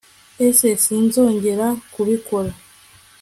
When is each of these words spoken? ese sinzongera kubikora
ese 0.47 0.69
sinzongera 0.83 1.67
kubikora 1.93 2.51